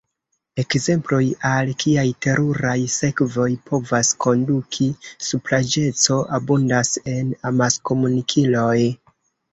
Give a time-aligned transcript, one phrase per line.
[0.61, 4.87] Ekzemploj, al kiaj teruraj sekvoj povas konduki
[5.29, 8.77] supraĵeco, abundas en amaskomunikiloj.